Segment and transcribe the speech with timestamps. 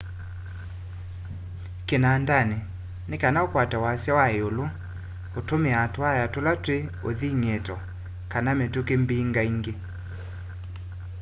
[1.87, 2.57] kinandani
[3.09, 4.65] nikana ukwate wasya wa iulu
[5.39, 6.77] utumiaa tuwaya tula twi
[7.09, 7.75] uthing'ito
[8.31, 9.73] kana mituki mbingaingi